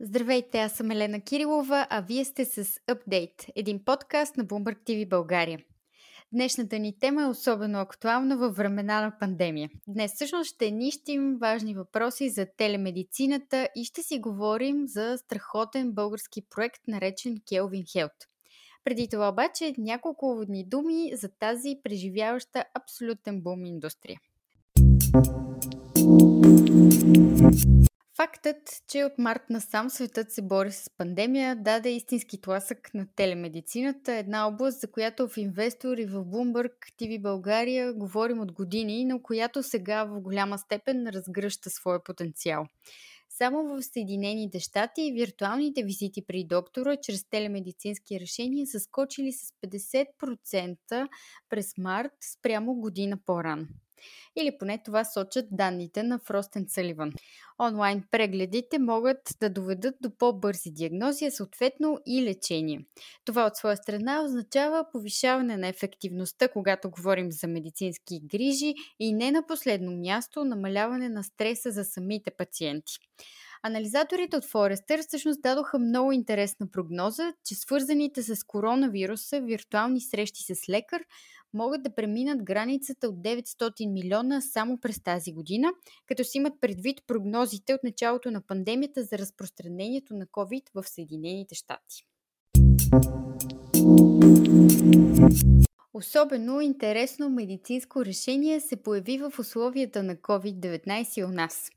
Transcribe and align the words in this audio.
Здравейте, 0.00 0.58
аз 0.58 0.72
съм 0.72 0.90
Елена 0.90 1.20
Кирилова, 1.20 1.86
а 1.90 2.00
вие 2.00 2.24
сте 2.24 2.44
с 2.44 2.64
Update, 2.64 3.48
един 3.54 3.84
подкаст 3.84 4.36
на 4.36 4.44
Bloomberg 4.44 4.78
TV 4.78 5.08
България. 5.08 5.58
Днешната 6.32 6.78
ни 6.78 6.98
тема 6.98 7.22
е 7.22 7.26
особено 7.26 7.80
актуална 7.80 8.36
във 8.36 8.56
времена 8.56 9.00
на 9.00 9.18
пандемия. 9.18 9.70
Днес 9.88 10.14
всъщност 10.14 10.54
ще 10.54 10.70
нищим 10.70 11.38
важни 11.40 11.74
въпроси 11.74 12.30
за 12.30 12.46
телемедицината 12.56 13.68
и 13.76 13.84
ще 13.84 14.02
си 14.02 14.18
говорим 14.18 14.86
за 14.86 15.18
страхотен 15.18 15.92
български 15.92 16.42
проект, 16.50 16.80
наречен 16.88 17.36
Kelvin 17.36 17.84
Health. 17.84 18.29
Преди 18.84 19.08
това 19.08 19.28
обаче 19.28 19.74
няколко 19.78 20.34
водни 20.34 20.64
думи 20.64 21.10
за 21.14 21.28
тази 21.38 21.76
преживяваща 21.82 22.64
абсолютен 22.74 23.40
бум 23.40 23.64
индустрия. 23.64 24.20
Фактът, 28.16 28.82
че 28.88 29.04
от 29.04 29.18
март 29.18 29.42
насам 29.50 29.90
светът 29.90 30.32
се 30.32 30.42
бори 30.42 30.72
с 30.72 30.90
пандемия, 30.98 31.56
даде 31.56 31.90
истински 31.90 32.40
тласък 32.40 32.94
на 32.94 33.06
телемедицината, 33.16 34.12
една 34.12 34.48
област, 34.48 34.80
за 34.80 34.90
която 34.90 35.28
в 35.28 35.36
инвестор 35.36 35.96
и 35.98 36.06
в 36.06 36.24
Bloomberg 36.24 36.72
TV 37.00 37.22
България 37.22 37.92
говорим 37.92 38.40
от 38.40 38.52
години, 38.52 39.04
но 39.04 39.22
която 39.22 39.62
сега 39.62 40.04
в 40.04 40.20
голяма 40.20 40.58
степен 40.58 41.06
разгръща 41.08 41.70
своя 41.70 42.04
потенциал. 42.04 42.66
Само 43.42 43.64
в 43.64 43.82
Съединените 43.82 44.60
щати 44.60 45.12
виртуалните 45.12 45.82
визити 45.82 46.22
при 46.26 46.44
доктора 46.44 46.96
чрез 46.96 47.24
телемедицински 47.24 48.20
решения 48.20 48.66
са 48.66 48.80
скочили 48.80 49.32
с 49.32 49.52
50% 49.66 51.08
през 51.48 51.78
март 51.78 52.12
спрямо 52.20 52.74
година 52.74 53.18
по-рано. 53.26 53.66
Или 54.36 54.58
поне 54.58 54.82
това 54.84 55.04
сочат 55.04 55.46
данните 55.50 56.02
на 56.02 56.18
Frost 56.18 56.66
Sullivan. 56.66 57.12
Онлайн 57.60 58.04
прегледите 58.10 58.78
могат 58.78 59.18
да 59.40 59.50
доведат 59.50 59.94
до 60.00 60.10
по-бързи 60.10 60.70
диагнози, 60.70 61.30
съответно 61.30 61.98
и 62.06 62.22
лечение. 62.22 62.84
Това 63.24 63.46
от 63.46 63.56
своя 63.56 63.76
страна 63.76 64.24
означава 64.24 64.84
повишаване 64.92 65.56
на 65.56 65.68
ефективността, 65.68 66.48
когато 66.48 66.90
говорим 66.90 67.32
за 67.32 67.46
медицински 67.46 68.20
грижи 68.20 68.74
и 69.00 69.12
не 69.12 69.30
на 69.30 69.46
последно 69.46 69.92
място 69.92 70.44
намаляване 70.44 71.08
на 71.08 71.24
стреса 71.24 71.70
за 71.70 71.84
самите 71.84 72.30
пациенти. 72.30 72.92
Анализаторите 73.62 74.36
от 74.36 74.44
Forrester 74.44 75.08
всъщност 75.08 75.42
дадоха 75.42 75.78
много 75.78 76.12
интересна 76.12 76.66
прогноза, 76.72 77.32
че 77.44 77.54
свързаните 77.54 78.22
с 78.22 78.44
коронавируса 78.44 79.40
виртуални 79.40 80.00
срещи 80.00 80.54
с 80.54 80.68
лекар 80.68 81.02
могат 81.54 81.82
да 81.82 81.94
преминат 81.94 82.42
границата 82.42 83.08
от 83.08 83.14
900 83.14 83.92
милиона 83.92 84.40
само 84.40 84.78
през 84.80 85.02
тази 85.02 85.32
година, 85.32 85.72
като 86.06 86.24
си 86.24 86.38
имат 86.38 86.60
предвид 86.60 87.00
прогнозите 87.06 87.74
от 87.74 87.84
началото 87.84 88.30
на 88.30 88.40
пандемията 88.46 89.02
за 89.02 89.18
разпространението 89.18 90.14
на 90.14 90.26
COVID 90.26 90.62
в 90.74 90.88
Съединените 90.88 91.54
щати. 91.54 92.06
Особено 95.94 96.60
интересно 96.60 97.30
медицинско 97.30 98.04
решение 98.04 98.60
се 98.60 98.82
появи 98.82 99.18
в 99.18 99.32
условията 99.38 100.02
на 100.02 100.16
COVID-19 100.16 101.24
у 101.24 101.28
нас. 101.28 101.70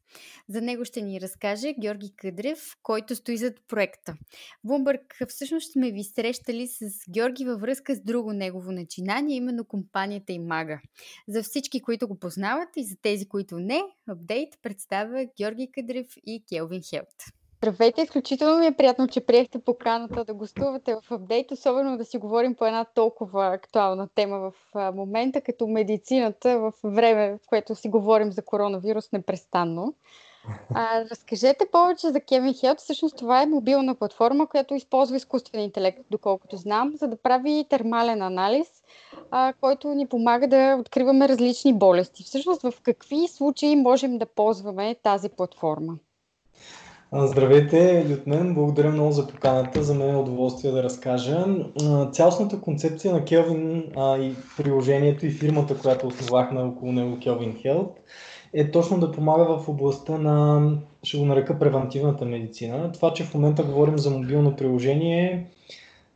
За 0.50 0.61
него 0.61 0.86
ще 0.86 1.02
ни 1.02 1.22
разкаже 1.22 1.73
Георги 1.81 2.14
Къдрев, 2.17 2.59
който 2.84 3.16
стои 3.16 3.38
зад 3.38 3.53
проекта. 3.67 4.16
Блумбърг, 4.64 5.16
всъщност 5.28 5.72
сме 5.72 5.91
ви 5.91 6.03
срещали 6.03 6.67
с 6.67 6.81
Георги 7.09 7.45
във 7.45 7.61
връзка 7.61 7.95
с 7.95 8.02
друго 8.02 8.34
негово 8.34 8.72
начинание, 8.72 9.36
именно 9.36 9.66
компанията 9.66 10.34
Имага. 10.34 10.80
За 11.28 11.44
всички, 11.44 11.81
които 11.81 12.08
го 12.08 12.19
познават 12.19 12.69
и 12.78 12.84
за 12.84 12.95
тези, 13.02 13.25
които 13.25 13.59
не, 13.59 13.81
апдейт 14.08 14.53
представя 14.61 15.28
Георги 15.38 15.72
Къдрев 15.72 16.08
и 16.25 16.44
Келвин 16.50 16.81
Хелт. 16.89 17.42
Здравейте, 17.64 18.02
изключително 18.02 18.59
ми 18.59 18.66
е 18.66 18.72
приятно, 18.72 19.07
че 19.07 19.25
приехте 19.25 19.59
поканата 19.59 20.25
да 20.25 20.34
гостувате 20.34 20.96
в 20.96 21.12
апдейт, 21.12 21.51
особено 21.51 21.97
да 21.97 22.06
си 22.06 22.18
говорим 22.18 22.56
по 22.56 22.66
една 22.66 22.85
толкова 22.85 23.47
актуална 23.47 24.07
тема 24.16 24.40
в 24.40 24.53
момента, 24.94 25.41
като 25.41 25.68
медицината 25.68 26.59
в 26.59 26.74
време, 26.84 27.38
в 27.38 27.47
което 27.47 27.75
си 27.75 27.90
говорим 27.90 28.31
за 28.31 28.41
коронавирус 28.41 29.12
непрестанно. 29.12 29.94
А, 30.74 31.06
разкажете 31.12 31.66
повече 31.72 32.09
за 32.09 32.19
Kevin 32.19 32.51
Health. 32.51 32.78
Всъщност 32.78 33.18
това 33.18 33.41
е 33.41 33.46
мобилна 33.46 33.95
платформа, 33.95 34.47
която 34.47 34.75
използва 34.75 35.18
изкуствен 35.18 35.62
интелект, 35.62 36.00
доколкото 36.12 36.57
знам, 36.57 36.91
за 36.95 37.07
да 37.07 37.18
прави 37.18 37.66
термален 37.69 38.22
анализ, 38.22 38.68
а, 39.31 39.53
който 39.62 39.94
ни 39.94 40.07
помага 40.07 40.47
да 40.47 40.78
откриваме 40.80 41.30
различни 41.30 41.74
болести. 41.74 42.24
Всъщност 42.24 42.62
в 42.62 42.74
какви 42.81 43.28
случаи 43.28 43.75
можем 43.75 44.18
да 44.18 44.25
ползваме 44.25 44.95
тази 45.03 45.30
платформа? 45.30 45.97
Здравейте 47.16 48.06
и 48.09 48.13
от 48.13 48.28
мен. 48.28 48.53
Благодаря 48.53 48.91
много 48.91 49.12
за 49.12 49.28
поканата. 49.28 49.84
За 49.84 49.94
мен 49.94 50.16
е 50.16 50.19
удоволствие 50.19 50.72
да 50.72 50.84
разкажа. 50.84 51.46
Цялостната 52.12 52.62
концепция 52.62 53.13
на 53.13 53.22
Kelvin 53.22 53.84
а, 53.97 54.18
и 54.18 54.35
приложението 54.57 55.25
и 55.25 55.29
фирмата, 55.29 55.78
която 55.78 56.07
основахме 56.07 56.62
около 56.62 56.91
него, 56.91 57.16
Kelvin 57.18 57.66
Health, 57.66 57.91
е 58.53 58.72
точно 58.72 59.00
да 59.00 59.12
помага 59.12 59.57
в 59.57 59.69
областта 59.69 60.18
на, 60.18 60.69
ще 61.03 61.18
го 61.18 61.25
нарека, 61.25 61.59
превентивната 61.59 62.25
медицина. 62.25 62.91
Това, 62.91 63.13
че 63.13 63.24
в 63.24 63.34
момента 63.34 63.63
говорим 63.63 63.97
за 63.97 64.09
мобилно 64.09 64.56
приложение, 64.56 65.47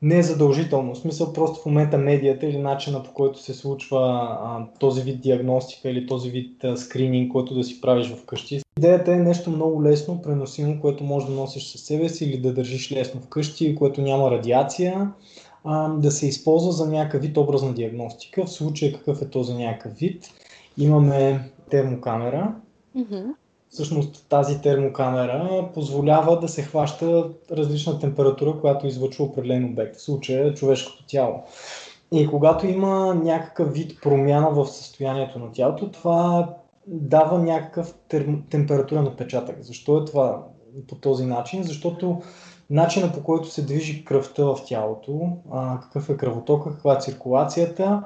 не 0.01 0.17
е 0.17 0.23
задължително. 0.23 0.93
В 0.93 0.97
смисъл 0.97 1.33
просто 1.33 1.61
в 1.61 1.65
момента 1.65 1.97
медията 1.97 2.45
или 2.45 2.57
начина 2.57 3.03
по 3.03 3.13
който 3.13 3.41
се 3.41 3.53
случва 3.53 3.99
а, 4.43 4.65
този 4.79 5.01
вид 5.01 5.21
диагностика 5.21 5.89
или 5.89 6.07
този 6.07 6.29
вид 6.29 6.63
а, 6.63 6.77
скрининг, 6.77 7.31
който 7.31 7.55
да 7.55 7.63
си 7.63 7.81
правиш 7.81 8.07
вкъщи. 8.07 8.61
Идеята 8.77 9.13
е 9.13 9.17
нещо 9.17 9.49
много 9.49 9.83
лесно, 9.83 10.21
преносимо, 10.21 10.81
което 10.81 11.03
може 11.03 11.25
да 11.25 11.31
носиш 11.31 11.71
със 11.71 11.81
себе 11.81 12.09
си 12.09 12.25
или 12.25 12.37
да 12.37 12.53
държиш 12.53 12.91
лесно 12.91 13.21
вкъщи, 13.21 13.75
което 13.75 14.01
няма 14.01 14.31
радиация, 14.31 15.11
а, 15.63 15.89
да 15.89 16.11
се 16.11 16.27
използва 16.27 16.71
за 16.71 16.87
някакъв 16.87 17.21
вид 17.21 17.37
образна 17.37 17.73
диагностика. 17.73 18.45
В 18.45 18.51
случая 18.51 18.93
какъв 18.93 19.21
е 19.21 19.29
този 19.29 19.53
някакъв 19.53 19.97
вид? 19.97 20.29
Имаме 20.77 21.51
термокамера, 21.69 22.55
mm-hmm 22.97 23.33
Всъщност 23.69 24.25
тази 24.29 24.61
термокамера 24.61 25.69
позволява 25.73 26.39
да 26.39 26.47
се 26.47 26.63
хваща 26.63 27.29
различна 27.51 27.99
температура, 27.99 28.59
която 28.61 28.87
излъчва 28.87 29.25
определен 29.25 29.65
обект, 29.65 29.95
в 29.95 30.01
случая 30.01 30.53
човешкото 30.53 31.05
тяло. 31.07 31.43
И 32.11 32.27
когато 32.27 32.67
има 32.67 33.15
някакъв 33.15 33.73
вид 33.73 34.01
промяна 34.01 34.49
в 34.49 34.67
състоянието 34.67 35.39
на 35.39 35.51
тялото, 35.51 35.91
това 35.91 36.53
дава 36.87 37.39
някакъв 37.39 37.95
терм... 38.07 38.43
температурен 38.49 39.07
отпечатък. 39.07 39.61
Защо 39.61 39.97
е 39.97 40.05
това 40.05 40.43
по 40.87 40.95
този 40.95 41.25
начин? 41.25 41.63
Защото 41.63 42.21
начина 42.69 43.11
по 43.11 43.23
който 43.23 43.49
се 43.49 43.61
движи 43.61 44.05
кръвта 44.05 44.43
в 44.43 44.57
тялото, 44.65 45.29
какъв 45.81 46.09
е 46.09 46.17
кръвотока, 46.17 46.71
каква 46.71 46.93
е 46.93 47.01
циркулацията, 47.01 48.03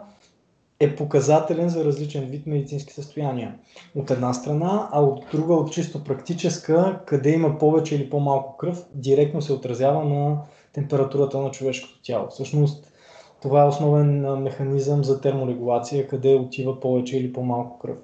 е 0.81 0.96
показателен 0.96 1.69
за 1.69 1.86
различен 1.86 2.25
вид 2.25 2.47
медицински 2.47 2.94
състояния. 2.94 3.56
От 3.96 4.12
една 4.12 4.34
страна, 4.34 4.90
а 4.92 5.02
от 5.02 5.25
друга, 5.31 5.53
от 5.53 5.72
чисто 5.72 6.03
практическа, 6.03 7.00
къде 7.06 7.31
има 7.31 7.58
повече 7.58 7.96
или 7.96 8.09
по-малко 8.09 8.58
кръв, 8.58 8.86
директно 8.94 9.41
се 9.41 9.53
отразява 9.53 10.06
на 10.06 10.38
температурата 10.74 11.38
на 11.38 11.52
човешкото 11.52 12.02
тяло. 12.03 12.28
Всъщност, 12.30 12.94
това 13.41 13.62
е 13.62 13.68
основен 13.68 14.22
механизъм 14.41 15.03
за 15.03 15.22
терморегулация, 15.22 16.08
къде 16.08 16.36
отива 16.36 16.80
повече 16.80 17.18
или 17.18 17.34
по-малко 17.34 17.80
кръв. 17.80 17.97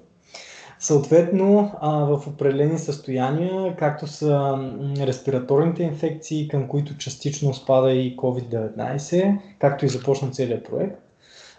Съответно, 0.80 1.72
в 1.82 2.22
определени 2.26 2.78
състояния, 2.78 3.76
както 3.76 4.06
са 4.06 4.58
респираторните 5.00 5.82
инфекции, 5.82 6.48
към 6.48 6.68
които 6.68 6.96
частично 6.96 7.54
спада 7.54 7.92
и 7.92 8.16
COVID-19, 8.16 9.38
както 9.58 9.84
и 9.84 9.88
започна 9.88 10.30
целият 10.30 10.64
проект, 10.64 11.07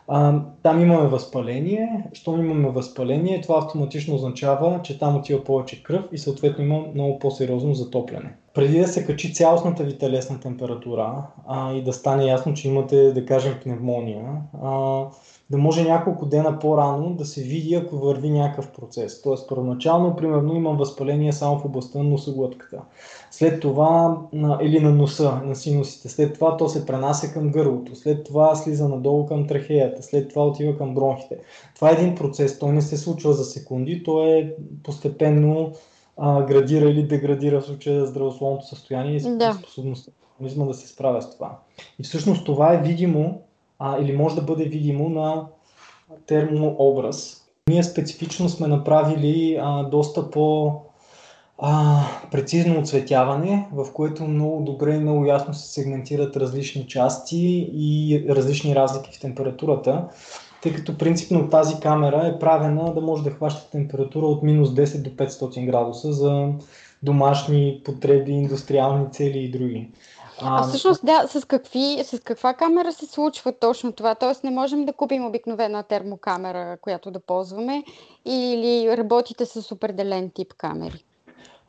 а, 0.10 0.42
там 0.64 0.82
имаме 0.82 1.08
възпаление. 1.08 2.06
Щом 2.14 2.40
имаме 2.40 2.70
възпаление, 2.70 3.42
това 3.42 3.58
автоматично 3.58 4.16
означава, 4.16 4.80
че 4.84 5.00
там 5.00 5.16
отива 5.16 5.44
повече 5.44 5.84
кръв 5.84 6.06
и 6.12 6.18
съответно 6.18 6.64
има 6.64 6.80
много 6.94 7.20
по-сериозно 7.20 7.74
затопляне. 7.74 8.36
Преди 8.54 8.80
да 8.80 8.88
се 8.88 9.06
качи 9.06 9.34
цялостната 9.34 9.84
ви 9.84 9.98
телесна 9.98 10.40
температура 10.40 11.24
а, 11.48 11.74
и 11.74 11.84
да 11.84 11.94
стане 11.94 12.26
ясно, 12.26 12.54
че 12.54 12.68
имате, 12.68 13.12
да 13.12 13.26
кажем, 13.26 13.56
пневмония, 13.64 14.26
а, 14.64 15.06
да 15.52 15.58
може 15.58 15.84
няколко 15.84 16.26
дена 16.26 16.60
по-рано 16.60 17.14
да 17.14 17.26
се 17.26 17.42
види, 17.42 17.76
ако 17.76 17.98
върви 17.98 18.30
някакъв 18.30 18.72
процес. 18.72 19.22
Тоест, 19.22 19.50
първоначално, 19.50 20.16
примерно, 20.16 20.56
имам 20.56 20.78
възпаление 20.78 21.34
само 21.34 21.60
в 21.60 21.66
областта 21.66 21.98
на 21.98 22.04
носоглътката. 22.04 22.82
След 23.32 23.60
това, 23.60 24.18
или 24.62 24.80
на 24.80 24.92
носа, 24.92 25.42
на 25.46 25.56
синусите. 25.56 26.10
След 26.10 26.34
това 26.34 26.58
то 26.58 26.70
се 26.70 26.86
пренася 26.86 27.34
към 27.34 27.52
гърлото. 27.52 27.96
След 27.96 28.24
това 28.26 28.56
слиза 28.56 28.90
надолу 28.90 29.26
към 29.26 29.48
трахеята. 29.48 30.04
След 30.04 30.30
това 30.30 30.46
отива 30.46 30.78
към 30.78 30.94
бронхите. 30.94 31.38
Това 31.76 31.90
е 31.90 31.94
един 31.94 32.16
процес. 32.16 32.60
Той 32.60 32.72
не 32.72 32.82
се 32.82 32.98
случва 32.98 33.34
за 33.34 33.44
секунди. 33.44 34.04
Той 34.04 34.30
е 34.30 34.54
постепенно 34.84 35.72
а, 36.20 36.42
градира 36.42 36.90
или 36.90 37.04
деградира 37.04 37.62
в 37.62 37.66
случая 37.66 38.06
здравословното 38.06 38.68
състояние 38.68 39.18
и 39.18 39.38
да. 39.38 39.54
способността 39.54 40.12
на 40.42 40.66
да 40.66 40.74
се 40.74 40.88
справя 40.88 41.22
с 41.22 41.32
това. 41.32 41.60
И 42.00 42.04
всъщност 42.04 42.46
това 42.46 42.74
е 42.74 42.82
видимо 42.82 43.42
а, 43.80 44.00
или 44.00 44.18
може 44.18 44.36
да 44.36 44.42
бъде 44.42 44.64
видимо 44.64 45.10
на 45.10 45.46
термообраз. 46.26 47.46
Ние 47.70 47.84
специфично 47.84 48.50
сме 48.50 48.68
направили 48.68 49.60
а, 49.62 49.84
доста 49.84 50.32
по 50.32 50.74
а, 51.58 52.02
прецизно 52.32 52.80
оцветяване, 52.80 53.68
в 53.74 53.94
което 53.94 54.24
много 54.24 54.64
добре 54.64 54.96
и 54.96 55.00
много 55.00 55.26
ясно 55.26 55.54
се 55.54 55.68
сегментират 55.68 56.38
различни 56.38 56.88
части 56.88 57.70
и 57.74 58.26
различни 58.30 58.76
разлики 58.76 59.18
в 59.18 59.22
температурата, 59.22 60.08
тъй 60.62 60.74
като 60.74 60.98
принципно 60.98 61.50
тази 61.50 61.80
камера 61.80 62.28
е 62.28 62.40
правена 62.40 62.94
да 62.94 63.02
може 63.02 63.24
да 63.24 63.32
хваща 63.32 63.70
температура 63.72 64.26
от 64.26 64.44
минус 64.44 64.70
10 64.70 65.02
до 65.02 65.10
500 65.10 65.66
градуса 65.66 66.14
за 66.14 66.48
домашни 67.04 67.82
потреби, 67.86 68.32
индустриални 68.32 69.12
цели 69.12 69.40
и 69.40 69.52
други. 69.52 69.90
А, 70.42 70.64
а 70.64 70.68
всъщност, 70.68 71.06
да, 71.06 71.28
с, 71.28 71.46
какви, 71.46 72.04
с 72.04 72.20
каква 72.20 72.54
камера 72.54 72.94
се 72.94 73.06
случва 73.06 73.54
точно 73.60 73.92
това? 73.92 74.16
Тоест 74.16 74.44
не 74.44 74.52
можем 74.52 74.86
да 74.86 74.94
купим 74.94 75.26
обикновена 75.26 75.84
термокамера, 75.84 76.78
която 76.82 77.12
да 77.12 77.20
ползваме, 77.20 77.84
или 78.26 78.98
работите 78.98 79.46
с 79.46 79.72
определен 79.72 80.30
тип 80.30 80.54
камери? 80.58 81.06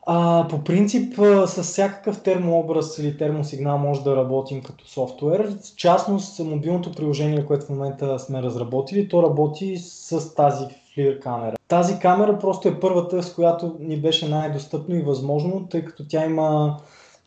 А, 0.05 0.47
по 0.49 0.63
принцип, 0.63 1.15
с 1.45 1.63
всякакъв 1.63 2.23
термообраз 2.23 2.97
или 2.97 3.17
термосигнал 3.17 3.77
може 3.77 4.03
да 4.03 4.15
работим 4.15 4.63
като 4.63 4.87
софтуер. 4.87 5.57
В 5.63 5.75
частност, 5.75 6.39
мобилното 6.39 6.91
приложение, 6.91 7.45
което 7.45 7.65
в 7.65 7.69
момента 7.69 8.19
сме 8.19 8.41
разработили, 8.41 9.09
то 9.09 9.23
работи 9.23 9.77
с 9.77 10.35
тази 10.35 10.65
FLIR 10.65 11.19
камера. 11.19 11.55
Тази 11.67 11.99
камера 11.99 12.39
просто 12.39 12.67
е 12.67 12.79
първата, 12.79 13.23
с 13.23 13.33
която 13.33 13.75
ни 13.79 14.01
беше 14.01 14.29
най-достъпно 14.29 14.95
и 14.95 15.01
възможно, 15.01 15.67
тъй 15.69 15.85
като 15.85 16.07
тя 16.07 16.25
има 16.25 16.77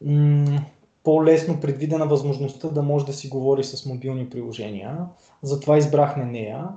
м- 0.05 0.61
по-лесно 1.05 1.61
предвидена 1.61 2.07
възможността 2.07 2.69
да 2.69 2.83
може 2.83 3.07
да 3.07 3.13
си 3.13 3.29
говори 3.29 3.65
с 3.65 3.87
мобилни 3.87 4.31
приложения. 4.31 4.99
Затова 5.43 5.79
избрахме 5.79 6.25
нея. 6.25 6.69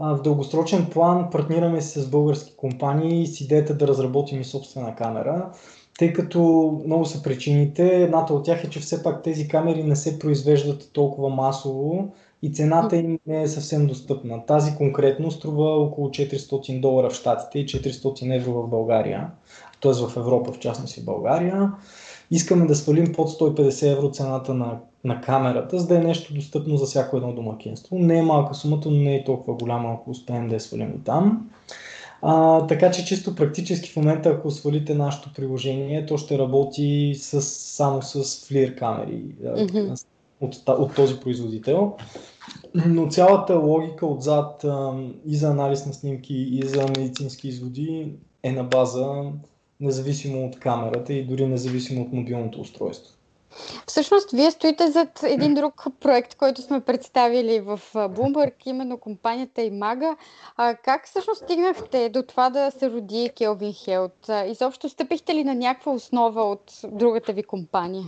В 0.00 0.20
дългосрочен 0.24 0.86
план 0.92 1.30
партнираме 1.30 1.80
се 1.80 2.00
с 2.00 2.10
български 2.10 2.56
компании 2.56 3.26
с 3.26 3.40
идеята 3.40 3.74
да 3.74 3.88
разработим 3.88 4.40
и 4.40 4.44
собствена 4.44 4.94
камера, 4.94 5.50
тъй 5.98 6.12
като 6.12 6.40
много 6.86 7.04
са 7.04 7.22
причините. 7.22 8.02
Едната 8.02 8.34
от 8.34 8.44
тях 8.44 8.64
е, 8.64 8.70
че 8.70 8.80
все 8.80 9.02
пак 9.02 9.22
тези 9.22 9.48
камери 9.48 9.84
не 9.84 9.96
се 9.96 10.18
произвеждат 10.18 10.90
толкова 10.92 11.28
масово 11.28 12.08
и 12.42 12.52
цената 12.52 12.96
им 12.96 13.18
не 13.26 13.42
е 13.42 13.48
съвсем 13.48 13.86
достъпна. 13.86 14.46
Тази 14.46 14.76
конкретно 14.76 15.30
струва 15.30 15.70
около 15.70 16.08
400 16.08 16.80
долара 16.80 17.10
в 17.10 17.14
Штатите 17.14 17.58
и 17.58 17.66
400 17.66 18.36
евро 18.36 18.52
в 18.52 18.68
България, 18.68 19.30
т.е. 19.82 19.92
в 19.92 20.16
Европа, 20.16 20.52
в 20.52 20.58
частност 20.58 20.96
и 20.96 21.04
България. 21.04 21.72
Искаме 22.30 22.66
да 22.66 22.74
свалим 22.74 23.12
под 23.12 23.28
150 23.28 23.92
евро 23.92 24.10
цената 24.10 24.54
на, 24.54 24.78
на 25.06 25.20
камерата, 25.20 25.78
за 25.78 25.86
да 25.86 25.96
е 25.96 26.00
нещо 26.00 26.34
достъпно 26.34 26.76
за 26.76 26.86
всяко 26.86 27.16
едно 27.16 27.32
домакинство. 27.32 27.98
Не 27.98 28.18
е 28.18 28.22
малка 28.22 28.54
сумата, 28.54 28.82
но 28.84 28.90
не 28.90 29.16
е 29.16 29.24
толкова 29.24 29.56
голяма, 29.56 29.92
ако 29.92 30.10
успеем 30.10 30.48
да 30.48 30.54
я 30.54 30.60
свалим 30.60 30.94
и 31.00 31.04
там. 31.04 31.50
А, 32.22 32.66
така 32.66 32.90
че 32.90 33.04
чисто 33.04 33.34
практически 33.34 33.92
в 33.92 33.96
момента, 33.96 34.28
ако 34.28 34.50
свалите 34.50 34.94
нашето 34.94 35.32
приложение, 35.32 36.06
то 36.06 36.18
ще 36.18 36.38
работи 36.38 37.14
с, 37.14 37.42
само 37.42 38.02
с 38.02 38.24
FLIR 38.24 38.78
камери 38.78 39.22
mm-hmm. 39.42 40.06
от, 40.40 40.68
от 40.68 40.94
този 40.94 41.20
производител. 41.20 41.96
Но 42.86 43.08
цялата 43.08 43.54
логика 43.54 44.06
отзад 44.06 44.64
и 45.26 45.36
за 45.36 45.50
анализ 45.50 45.86
на 45.86 45.92
снимки, 45.92 46.34
и 46.34 46.62
за 46.64 46.82
медицински 46.82 47.48
изводи 47.48 48.12
е 48.42 48.52
на 48.52 48.64
база 48.64 49.32
независимо 49.80 50.46
от 50.46 50.58
камерата 50.58 51.12
и 51.12 51.26
дори 51.26 51.46
независимо 51.46 52.02
от 52.02 52.12
мобилното 52.12 52.60
устройство. 52.60 53.15
Всъщност, 53.86 54.30
вие 54.30 54.50
стоите 54.50 54.90
зад 54.90 55.22
един 55.22 55.54
друг 55.54 55.84
проект, 56.00 56.34
който 56.34 56.62
сме 56.62 56.80
представили 56.80 57.60
в 57.60 57.80
Bloomberg, 57.94 58.52
именно 58.66 58.98
компанията 58.98 59.60
Imaga. 59.60 60.16
А, 60.56 60.74
как 60.74 61.06
всъщност 61.06 61.42
стигнахте 61.42 62.08
до 62.08 62.22
това 62.22 62.50
да 62.50 62.70
се 62.70 62.90
роди 62.90 63.30
Kelvin 63.36 63.72
Health? 63.72 64.50
Изобщо 64.50 64.88
стъпихте 64.88 65.34
ли 65.34 65.44
на 65.44 65.54
някаква 65.54 65.92
основа 65.92 66.42
от 66.42 66.72
другата 66.84 67.32
ви 67.32 67.42
компания? 67.42 68.04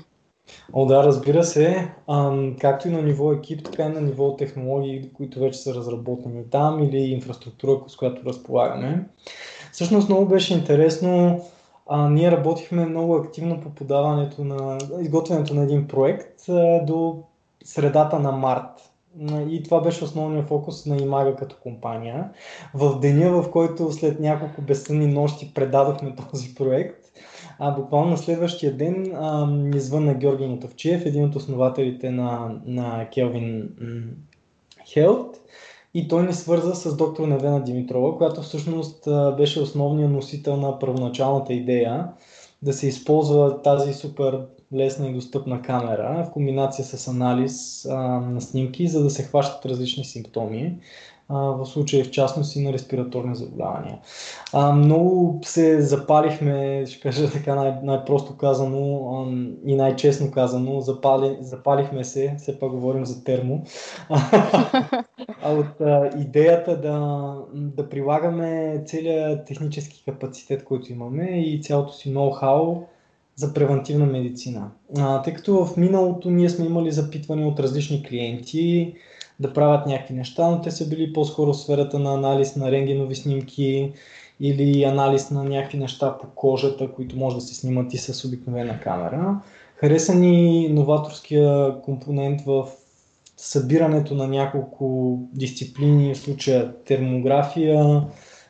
О, 0.72 0.86
да, 0.86 1.04
разбира 1.04 1.44
се. 1.44 1.88
А, 2.06 2.32
както 2.60 2.88
и 2.88 2.90
на 2.90 3.02
ниво 3.02 3.32
екип, 3.32 3.64
така 3.64 3.82
и 3.82 3.88
на 3.88 4.00
ниво 4.00 4.36
технологии, 4.36 5.10
които 5.16 5.40
вече 5.40 5.58
са 5.58 5.74
разработени 5.74 6.50
там 6.50 6.82
или 6.82 6.98
инфраструктура, 6.98 7.80
с 7.86 7.96
която 7.96 8.24
разполагаме. 8.24 9.08
Всъщност 9.72 10.08
много 10.08 10.26
беше 10.26 10.54
интересно 10.54 11.40
а, 11.88 12.10
ние 12.10 12.30
работихме 12.30 12.86
много 12.86 13.16
активно 13.16 13.60
по 13.60 13.70
подаването 13.70 14.44
на 14.44 14.78
изготвянето 15.00 15.54
на 15.54 15.62
един 15.62 15.88
проект 15.88 16.48
а, 16.48 16.84
до 16.84 17.22
средата 17.64 18.18
на 18.18 18.32
март. 18.32 18.92
И 19.50 19.62
това 19.62 19.80
беше 19.80 20.04
основният 20.04 20.48
фокус 20.48 20.86
на 20.86 20.96
Имага 20.96 21.36
като 21.36 21.56
компания. 21.62 22.30
В 22.74 23.00
деня, 23.00 23.42
в 23.42 23.50
който 23.50 23.92
след 23.92 24.20
няколко 24.20 24.62
безсънни 24.62 25.06
нощи 25.06 25.54
предадохме 25.54 26.14
този 26.30 26.54
проект, 26.54 27.04
а 27.58 27.70
буквално 27.70 28.10
на 28.10 28.18
следващия 28.18 28.76
ден 28.76 29.12
а, 29.16 29.46
ни 29.46 29.80
звънна 29.80 30.14
Георги 30.14 30.46
Мотовчиев, 30.46 31.06
един 31.06 31.24
от 31.24 31.36
основателите 31.36 32.10
на, 32.10 32.60
на 32.66 33.08
Kelvin 33.12 33.68
Health 34.94 35.36
и 35.94 36.08
той 36.08 36.26
ни 36.26 36.32
свърза 36.32 36.74
с 36.74 36.96
доктор 36.96 37.26
Невена 37.26 37.64
Димитрова, 37.64 38.16
която 38.18 38.42
всъщност 38.42 39.08
беше 39.36 39.60
основният 39.60 40.12
носител 40.12 40.56
на 40.56 40.78
първоначалната 40.78 41.52
идея 41.52 42.08
да 42.62 42.72
се 42.72 42.88
използва 42.88 43.62
тази 43.62 43.92
супер 43.92 44.40
лесна 44.74 45.06
и 45.08 45.14
достъпна 45.14 45.62
камера 45.62 46.24
в 46.28 46.32
комбинация 46.32 46.84
с 46.84 47.08
анализ 47.08 47.86
а, 47.86 47.96
на 48.20 48.40
снимки, 48.40 48.88
за 48.88 49.02
да 49.02 49.10
се 49.10 49.22
хващат 49.22 49.66
различни 49.66 50.04
симптоми 50.04 50.78
в 51.30 51.66
случая 51.66 52.04
в 52.04 52.10
частност 52.10 52.56
и 52.56 52.60
на 52.60 52.72
респираторни 52.72 53.36
заболявания. 53.36 53.98
А, 54.52 54.72
много 54.72 55.40
се 55.44 55.82
запалихме, 55.82 56.84
ще 56.86 57.00
кажа 57.00 57.30
така 57.30 57.54
най- 57.54 57.78
най-просто 57.82 58.36
казано 58.36 59.10
а, 59.12 59.30
и 59.70 59.76
най-честно 59.76 60.30
казано, 60.30 60.80
запали, 60.80 61.36
запалихме 61.40 62.04
се, 62.04 62.34
все 62.38 62.58
пак 62.58 62.70
говорим 62.70 63.06
за 63.06 63.24
термо, 63.24 63.62
а 65.42 65.52
от 65.52 65.80
а, 65.80 66.10
идеята 66.20 66.80
да, 66.80 67.36
да 67.54 67.88
прилагаме 67.88 68.82
целият 68.86 69.46
технически 69.46 70.02
капацитет, 70.04 70.64
който 70.64 70.92
имаме 70.92 71.24
и 71.24 71.62
цялото 71.62 71.92
си 71.92 72.14
ноу-хау 72.14 72.84
за 73.36 73.54
превентивна 73.54 74.06
медицина. 74.06 74.70
А, 74.98 75.22
тъй 75.22 75.34
като 75.34 75.64
в 75.64 75.76
миналото 75.76 76.30
ние 76.30 76.50
сме 76.50 76.66
имали 76.66 76.92
запитвания 76.92 77.48
от 77.48 77.60
различни 77.60 78.02
клиенти, 78.02 78.94
да 79.40 79.52
правят 79.52 79.86
някакви 79.86 80.14
неща, 80.14 80.50
но 80.50 80.60
те 80.60 80.70
са 80.70 80.88
били 80.88 81.12
по-скоро 81.12 81.52
в 81.52 81.58
сферата 81.58 81.98
на 81.98 82.14
анализ 82.14 82.56
на 82.56 82.70
рентгенови 82.70 83.14
снимки 83.14 83.92
или 84.40 84.84
анализ 84.84 85.30
на 85.30 85.44
някакви 85.44 85.78
неща 85.78 86.18
по 86.18 86.26
кожата, 86.26 86.92
които 86.92 87.16
може 87.16 87.36
да 87.36 87.42
се 87.42 87.54
снимат 87.54 87.94
и 87.94 87.98
с 87.98 88.24
обикновена 88.24 88.80
камера. 88.80 89.40
Хареса 89.76 90.14
ни 90.14 90.68
новаторския 90.68 91.80
компонент 91.82 92.40
в 92.40 92.68
събирането 93.38 94.14
на 94.14 94.26
няколко 94.26 95.18
дисциплини, 95.32 96.14
в 96.14 96.18
случая 96.18 96.74
термография, 96.84 98.02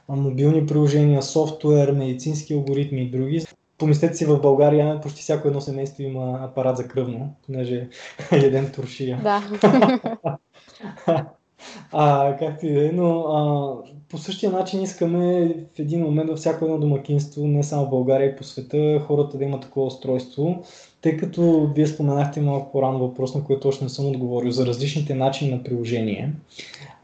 мобилни 0.08 0.66
приложения, 0.66 1.22
софтуер, 1.22 1.92
медицински 1.92 2.54
алгоритми 2.54 3.02
и 3.02 3.10
други. 3.10 3.44
Помислете 3.78 4.14
си, 4.14 4.24
в 4.24 4.40
България 4.40 5.00
почти 5.00 5.22
всяко 5.22 5.48
едно 5.48 5.60
семейство 5.60 6.02
има 6.02 6.38
апарат 6.42 6.76
за 6.76 6.88
кръвно, 6.88 7.34
понеже 7.46 7.88
еден 8.32 8.72
туршия. 8.72 9.20
Да. 9.22 9.42
а, 11.92 12.36
както 12.38 12.66
и 12.66 12.72
да 12.72 12.88
е, 12.88 12.92
но 12.92 13.20
а, 13.20 13.76
по 14.10 14.18
същия 14.18 14.52
начин 14.52 14.82
искаме 14.82 15.54
в 15.76 15.78
един 15.78 16.00
момент 16.00 16.30
във 16.30 16.38
всяко 16.38 16.64
едно 16.64 16.78
домакинство, 16.78 17.46
не 17.46 17.62
само 17.62 17.86
в 17.86 17.90
България 17.90 18.30
и 18.30 18.36
по 18.36 18.44
света, 18.44 19.04
хората 19.06 19.38
да 19.38 19.44
имат 19.44 19.62
такова 19.62 19.86
устройство, 19.86 20.62
тъй 21.02 21.16
като 21.16 21.70
вие 21.74 21.86
споменахте 21.86 22.40
малко 22.40 22.72
по-рано 22.72 22.98
въпрос, 22.98 23.34
на 23.34 23.44
който 23.44 23.68
още 23.68 23.84
не 23.84 23.90
съм 23.90 24.06
отговорил, 24.06 24.50
за 24.50 24.66
различните 24.66 25.14
начини 25.14 25.50
на 25.50 25.62
приложение. 25.62 26.32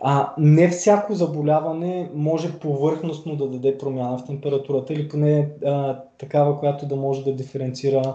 А, 0.00 0.32
не 0.38 0.68
всяко 0.68 1.14
заболяване 1.14 2.10
може 2.14 2.58
повърхностно 2.58 3.36
да 3.36 3.48
даде 3.48 3.78
промяна 3.78 4.18
в 4.18 4.26
температурата 4.26 4.94
или 4.94 5.08
поне 5.08 5.48
а, 5.66 6.00
такава, 6.18 6.58
която 6.58 6.86
да 6.86 6.96
може 6.96 7.24
да 7.24 7.34
диференцира 7.34 8.14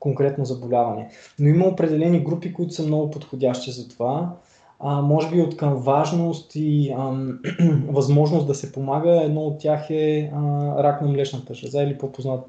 конкретно 0.00 0.44
заболяване. 0.44 1.08
Но 1.38 1.48
има 1.48 1.66
определени 1.66 2.20
групи, 2.20 2.52
които 2.52 2.74
са 2.74 2.82
много 2.82 3.10
подходящи 3.10 3.70
за 3.70 3.88
това 3.88 4.36
а, 4.80 5.02
може 5.02 5.30
би 5.30 5.42
от 5.42 5.56
към 5.56 5.74
важност 5.74 6.52
и 6.54 6.94
ам, 6.98 7.38
възможност 7.88 8.46
да 8.46 8.54
се 8.54 8.72
помага, 8.72 9.22
едно 9.22 9.40
от 9.40 9.58
тях 9.58 9.90
е 9.90 10.32
а, 10.34 10.82
рак 10.82 11.02
на 11.02 11.08
млечната 11.08 11.54
жлеза 11.54 11.82
или 11.82 11.98
по-познат 11.98 12.44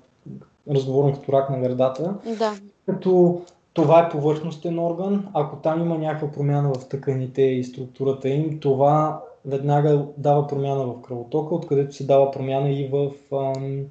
разговорно 0.70 1.14
като 1.14 1.32
рак 1.32 1.50
на 1.50 1.60
гърдата. 1.60 2.16
Да. 2.40 2.54
Като 2.86 3.42
това 3.74 4.00
е 4.00 4.10
повърхностен 4.10 4.80
орган, 4.80 5.28
ако 5.34 5.56
там 5.56 5.82
има 5.82 5.98
някаква 5.98 6.32
промяна 6.32 6.74
в 6.74 6.88
тъканите 6.88 7.42
и 7.42 7.64
структурата 7.64 8.30
им, 8.30 8.60
това 8.60 9.22
веднага 9.46 10.06
дава 10.18 10.48
промяна 10.48 10.86
в 10.86 11.02
кръвотока, 11.02 11.56
откъдето 11.56 11.96
се 11.96 12.06
дава 12.06 12.32
промяна 12.32 12.70
и 12.70 12.90
в 12.92 13.12
ам, 13.36 13.82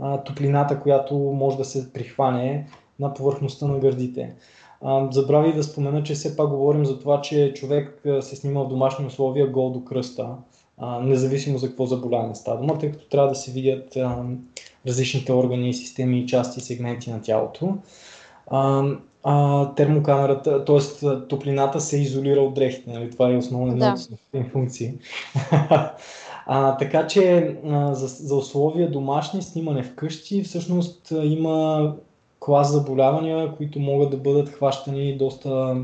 а, 0.00 0.18
топлината, 0.18 0.80
която 0.80 1.14
може 1.14 1.56
да 1.56 1.64
се 1.64 1.92
прихване 1.92 2.66
на 3.00 3.14
повърхността 3.14 3.66
на 3.66 3.78
гърдите. 3.78 4.34
Забрави 5.10 5.52
да 5.52 5.62
спомена, 5.62 6.02
че 6.02 6.14
все 6.14 6.36
пак 6.36 6.48
говорим 6.48 6.84
за 6.84 6.98
това, 6.98 7.20
че 7.20 7.52
човек 7.54 8.02
се 8.20 8.36
снима 8.36 8.60
в 8.60 8.68
домашни 8.68 9.06
условия 9.06 9.46
гол 9.46 9.70
до 9.70 9.84
кръста. 9.84 10.28
независимо 11.02 11.58
за 11.58 11.68
какво 11.68 11.86
заболяване 11.86 12.34
става 12.34 12.60
дума, 12.60 12.78
тъй 12.78 12.92
като 12.92 13.08
трябва 13.08 13.28
да 13.28 13.34
се 13.34 13.50
видят 13.50 13.96
различните 14.86 15.32
органи, 15.32 15.74
системи, 15.74 16.26
части, 16.26 16.60
сегменти 16.60 17.10
на 17.10 17.22
тялото. 17.22 17.76
Термокамерата, 19.76 20.64
т.е. 20.64 21.08
топлината 21.28 21.80
се 21.80 22.00
изолира 22.00 22.40
от 22.40 22.54
дрехите. 22.54 22.90
Нали? 22.90 23.10
Това 23.10 23.32
е 23.32 23.36
основна 23.36 23.76
да. 23.76 24.44
функции. 24.52 24.94
а, 26.46 26.76
така 26.76 27.06
че 27.06 27.56
а, 27.66 27.94
за, 27.94 28.06
за 28.06 28.36
условия 28.36 28.90
домашни, 28.90 29.42
снимане 29.42 29.82
вкъщи, 29.82 30.42
всъщност 30.42 31.12
има 31.22 31.94
клас 32.44 32.72
заболявания, 32.72 33.56
които 33.56 33.80
могат 33.80 34.10
да 34.10 34.16
бъдат 34.16 34.48
хващани 34.48 35.16
доста 35.16 35.76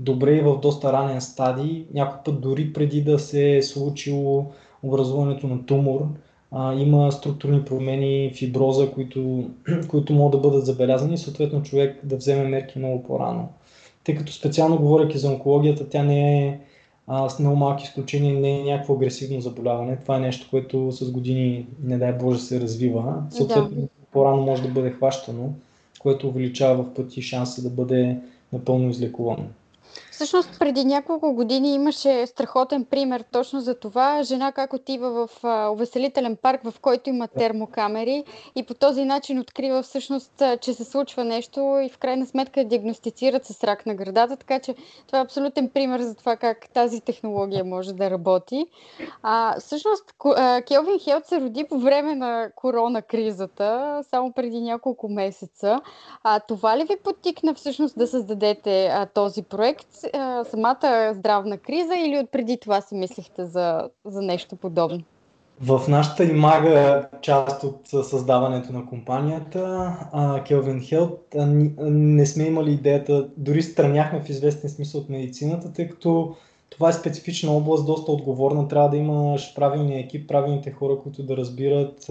добре 0.00 0.36
и 0.36 0.40
в 0.40 0.58
доста 0.60 0.92
ранен 0.92 1.20
стадий. 1.20 1.86
Някой 1.94 2.18
път 2.24 2.40
дори 2.40 2.72
преди 2.72 3.02
да 3.02 3.18
се 3.18 3.56
е 3.56 3.62
случило 3.62 4.46
образуването 4.82 5.46
на 5.46 5.66
тумор, 5.66 6.06
а, 6.50 6.74
има 6.74 7.12
структурни 7.12 7.64
промени, 7.64 8.32
фиброза, 8.34 8.90
които, 8.90 9.50
които 9.88 10.12
могат 10.12 10.42
да 10.42 10.48
бъдат 10.48 10.66
забелязани 10.66 11.14
и 11.14 11.18
съответно 11.18 11.62
човек 11.62 12.00
да 12.02 12.16
вземе 12.16 12.48
мерки 12.48 12.78
много 12.78 13.02
по-рано. 13.02 13.48
Тъй 14.04 14.14
като 14.14 14.32
специално 14.32 14.78
говоряки 14.78 15.18
за 15.18 15.28
онкологията, 15.28 15.88
тя 15.88 16.02
не 16.02 16.46
е 16.46 16.58
а, 17.06 17.28
с 17.28 17.38
много 17.38 17.56
малки 17.56 17.84
изключения, 17.84 18.40
не 18.40 18.60
е 18.60 18.64
някакво 18.64 18.94
агресивно 18.94 19.40
заболяване. 19.40 19.96
Това 19.96 20.16
е 20.16 20.20
нещо, 20.20 20.46
което 20.50 20.92
с 20.92 21.10
години, 21.10 21.66
не 21.82 21.98
дай 21.98 22.12
Боже, 22.12 22.38
се 22.40 22.60
развива. 22.60 23.22
Съответно, 23.30 23.80
да. 23.80 23.86
по-рано 24.12 24.42
може 24.42 24.62
да 24.62 24.68
бъде 24.68 24.90
хващано, 24.90 25.54
което 26.04 26.28
увеличава 26.28 26.82
в 26.82 26.94
пъти 26.94 27.22
шанса 27.22 27.62
да 27.62 27.70
бъде 27.70 28.16
напълно 28.52 28.90
излекувано. 28.90 29.46
Всъщност 30.14 30.58
преди 30.58 30.84
няколко 30.84 31.34
години 31.34 31.74
имаше 31.74 32.26
страхотен 32.26 32.84
пример 32.84 33.24
точно 33.32 33.60
за 33.60 33.74
това. 33.74 34.22
Жена 34.22 34.52
как 34.52 34.72
отива 34.72 35.26
в 35.26 35.44
увеселителен 35.72 36.36
парк, 36.36 36.60
в 36.64 36.74
който 36.80 37.10
има 37.10 37.28
термокамери 37.28 38.24
и 38.56 38.62
по 38.62 38.74
този 38.74 39.04
начин 39.04 39.38
открива 39.38 39.82
всъщност, 39.82 40.42
че 40.60 40.74
се 40.74 40.84
случва 40.84 41.24
нещо 41.24 41.80
и 41.84 41.88
в 41.88 41.98
крайна 41.98 42.26
сметка 42.26 42.64
диагностицират 42.64 43.44
с 43.44 43.64
рак 43.64 43.86
на 43.86 43.94
градата, 43.94 44.36
така 44.36 44.58
че 44.58 44.74
това 45.06 45.18
е 45.18 45.22
абсолютен 45.22 45.68
пример 45.68 46.00
за 46.00 46.14
това 46.14 46.36
как 46.36 46.68
тази 46.74 47.00
технология 47.00 47.64
може 47.64 47.92
да 47.92 48.10
работи. 48.10 48.66
А, 49.22 49.60
всъщност 49.60 50.04
Келвин 50.68 50.98
Хелт 51.00 51.26
се 51.26 51.40
роди 51.40 51.64
по 51.64 51.78
време 51.78 52.14
на 52.14 52.50
корона 52.56 53.02
кризата, 53.02 54.00
само 54.10 54.32
преди 54.32 54.60
няколко 54.60 55.08
месеца. 55.08 55.80
А, 56.22 56.40
това 56.40 56.78
ли 56.78 56.84
ви 56.84 56.96
потикна 57.04 57.54
всъщност 57.54 57.98
да 57.98 58.06
създадете 58.06 58.86
а, 58.86 59.06
този 59.06 59.42
проект? 59.42 60.03
Самата 60.50 61.12
здравна 61.14 61.58
криза 61.58 61.94
или 62.06 62.18
от 62.18 62.30
преди 62.30 62.58
това 62.60 62.80
си 62.80 62.94
мислихте 62.94 63.44
за, 63.44 63.88
за 64.04 64.22
нещо 64.22 64.56
подобно? 64.56 65.02
В 65.60 65.82
нашата 65.88 66.24
имага 66.24 67.08
част 67.22 67.64
от 67.64 67.80
създаването 67.86 68.72
на 68.72 68.86
компанията, 68.86 69.58
Kelvin 70.14 70.80
Health, 70.80 71.44
не 71.90 72.26
сме 72.26 72.44
имали 72.44 72.72
идеята, 72.72 73.28
дори 73.36 73.62
страняхме 73.62 74.20
в 74.20 74.28
известен 74.28 74.70
смисъл 74.70 75.00
от 75.00 75.08
медицината, 75.08 75.72
тъй 75.72 75.88
като 75.88 76.36
това 76.70 76.88
е 76.88 76.92
специфична 76.92 77.52
област, 77.52 77.86
доста 77.86 78.12
отговорна. 78.12 78.68
Трябва 78.68 78.88
да 78.88 78.96
имаш 78.96 79.54
правилния 79.54 80.00
екип, 80.00 80.28
правилните 80.28 80.70
хора, 80.70 80.98
които 81.02 81.22
да 81.22 81.36
разбират 81.36 82.10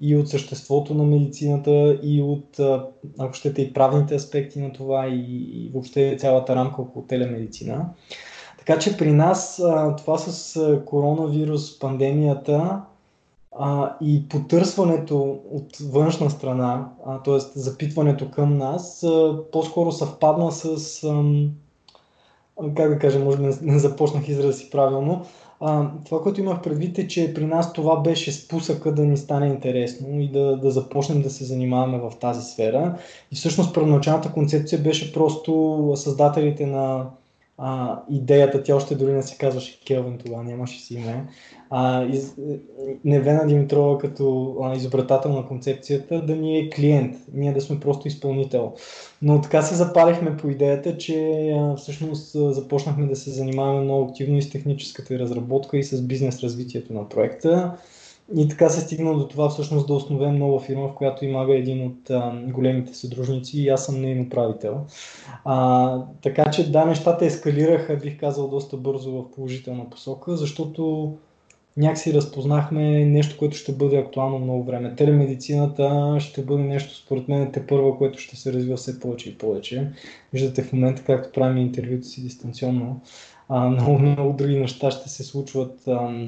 и 0.00 0.16
от 0.16 0.28
съществото 0.28 0.94
на 0.94 1.04
медицината, 1.04 1.98
и 2.02 2.22
от, 2.22 2.60
ако 3.18 3.34
щете, 3.34 3.62
и 3.62 3.72
правните 3.72 4.14
аспекти 4.14 4.60
на 4.60 4.72
това, 4.72 5.08
и, 5.08 5.70
въобще 5.72 6.16
цялата 6.18 6.56
рамка 6.56 6.82
около 6.82 7.04
телемедицина. 7.04 7.86
Така 8.58 8.78
че 8.78 8.96
при 8.96 9.12
нас 9.12 9.62
това 9.98 10.18
с 10.18 10.60
коронавирус, 10.86 11.78
пандемията 11.78 12.82
и 14.00 14.28
потърсването 14.28 15.38
от 15.50 15.76
външна 15.90 16.30
страна, 16.30 16.88
т.е. 17.24 17.38
запитването 17.38 18.30
към 18.30 18.58
нас, 18.58 19.06
по-скоро 19.52 19.92
съвпадна 19.92 20.52
с, 20.52 21.02
как 22.76 22.88
да 22.88 22.98
кажа, 22.98 23.18
може 23.18 23.38
би 23.38 23.48
не 23.62 23.78
започнах 23.78 24.28
израза 24.28 24.52
си 24.52 24.70
правилно, 24.70 25.24
а, 25.60 25.90
това, 26.04 26.22
което 26.22 26.40
имах 26.40 26.62
предвид 26.62 26.98
е, 26.98 27.08
че 27.08 27.34
при 27.34 27.46
нас 27.46 27.72
това 27.72 28.00
беше 28.00 28.32
спусъка 28.32 28.94
да 28.94 29.04
ни 29.04 29.16
стане 29.16 29.46
интересно 29.46 30.20
и 30.20 30.28
да, 30.28 30.56
да 30.56 30.70
започнем 30.70 31.22
да 31.22 31.30
се 31.30 31.44
занимаваме 31.44 31.98
в 31.98 32.12
тази 32.20 32.52
сфера. 32.52 32.98
И 33.32 33.36
всъщност 33.36 33.74
първоначалната 33.74 34.32
концепция 34.32 34.82
беше 34.82 35.12
просто 35.12 35.92
създателите 35.96 36.66
на 36.66 37.06
а, 37.58 38.00
идеята, 38.10 38.62
тя 38.62 38.76
още 38.76 38.94
дори 38.94 39.12
не 39.12 39.22
се 39.22 39.38
казваше 39.38 39.80
Келвин 39.86 40.18
тогава, 40.18 40.44
нямаше 40.44 40.80
си 40.80 40.94
име. 40.94 41.26
А, 41.70 42.04
из, 42.04 42.34
Невена 43.04 43.46
Димитрова 43.46 43.98
като 43.98 44.56
а, 44.62 44.76
изобретател 44.76 45.32
на 45.32 45.46
концепцията 45.46 46.22
да 46.22 46.36
ни 46.36 46.58
е 46.58 46.70
клиент, 46.70 47.16
ние 47.32 47.52
да 47.52 47.60
сме 47.60 47.80
просто 47.80 48.08
изпълнител. 48.08 48.74
Но 49.22 49.40
така 49.40 49.62
се 49.62 49.74
запалихме 49.74 50.36
по 50.36 50.48
идеята, 50.48 50.98
че 50.98 51.50
а, 51.50 51.76
всъщност 51.76 52.32
започнахме 52.54 53.06
да 53.06 53.16
се 53.16 53.30
занимаваме 53.30 53.80
много 53.80 54.08
активно 54.08 54.36
и 54.36 54.42
с 54.42 54.50
техническата 54.50 55.18
разработка 55.18 55.78
и 55.78 55.84
с 55.84 56.02
бизнес 56.02 56.40
развитието 56.40 56.92
на 56.92 57.08
проекта. 57.08 57.76
И 58.34 58.48
така 58.48 58.68
се 58.68 58.80
стигна 58.80 59.14
до 59.14 59.28
това 59.28 59.48
всъщност 59.48 59.86
да 59.86 59.94
основем 59.94 60.38
нова 60.38 60.60
фирма, 60.60 60.88
в 60.88 60.94
която 60.94 61.24
има 61.24 61.54
един 61.54 61.86
от 61.86 62.10
а, 62.10 62.42
големите 62.46 62.94
съдружници 62.94 63.60
и 63.60 63.68
аз 63.68 63.86
съм 63.86 64.00
нейн 64.00 64.26
управител. 64.26 64.80
А, 65.44 65.98
така 66.22 66.50
че 66.50 66.70
да, 66.70 66.84
нещата 66.84 67.26
ескалираха, 67.26 67.96
бих 67.96 68.20
казал, 68.20 68.48
доста 68.48 68.76
бързо 68.76 69.12
в 69.12 69.30
положителна 69.30 69.90
посока, 69.90 70.36
защото 70.36 71.12
някакси 71.76 72.14
разпознахме 72.14 73.04
нещо, 73.04 73.36
което 73.38 73.56
ще 73.56 73.72
бъде 73.72 73.96
актуално 73.96 74.38
много 74.38 74.64
време. 74.64 74.94
Телемедицината 74.94 76.16
ще 76.20 76.42
бъде 76.42 76.62
нещо, 76.62 76.96
според 76.96 77.28
мен, 77.28 77.52
те 77.52 77.66
първа, 77.66 77.98
което 77.98 78.18
ще 78.18 78.36
се 78.36 78.52
развива 78.52 78.76
все 78.76 79.00
повече 79.00 79.30
и 79.30 79.38
повече. 79.38 79.90
Виждате 80.32 80.62
в 80.62 80.72
момента, 80.72 81.02
както 81.04 81.32
правим 81.32 81.56
интервюта 81.56 82.06
си 82.06 82.22
дистанционно, 82.22 83.00
а, 83.48 83.68
много, 83.68 83.98
много 83.98 84.32
други 84.32 84.58
неща 84.58 84.90
ще 84.90 85.08
се 85.08 85.24
случват 85.24 85.88
а, 85.88 86.26